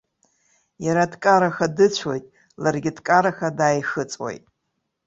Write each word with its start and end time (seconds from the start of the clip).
Иара 0.85 1.11
дкараха 1.11 1.67
дыцәоит, 1.75 2.25
ларгьы 2.61 2.91
дкараха 2.97 3.47
дааихыҵуеит. 3.57 4.43